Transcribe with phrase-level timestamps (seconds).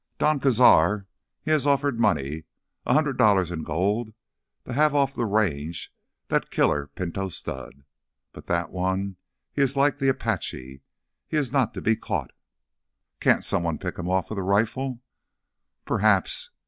[0.17, 1.05] "Don Cazar,
[1.43, 5.93] he has offered money—a hundred dollars in gold—to have off the Range
[6.29, 7.83] that killer pinto stud.
[8.31, 9.17] But that one,
[9.53, 10.81] he is like the Apache;
[11.27, 12.31] he is not to be caught."
[13.19, 15.01] "Can't someone pick him off with a rifle?"
[15.85, 16.49] "Perhaps.